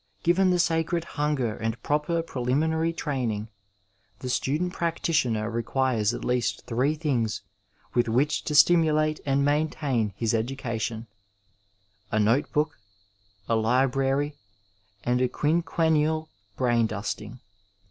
Given 0.23 0.49
the 0.49 0.57
sacred 0.57 1.03
hunger 1.03 1.55
and 1.55 1.79
proper 1.83 2.23
preliminary 2.23 2.91
train 2.91 3.29
ing, 3.29 3.49
the 4.17 4.29
student 4.29 4.73
practitioner 4.73 5.47
requires 5.51 6.11
at 6.11 6.25
least 6.25 6.63
three 6.65 6.95
things 6.95 7.43
with 7.93 8.09
which 8.09 8.43
to 8.45 8.55
stimulate 8.55 9.19
and 9.27 9.45
maintain 9.45 10.13
his 10.15 10.33
education, 10.33 11.05
a 12.09 12.19
notebook, 12.19 12.79
a 13.47 13.53
Ubrary, 13.53 14.33
and 15.03 15.21
a 15.21 15.27
quinquennial 15.29 16.29
braindusting. 16.57 17.39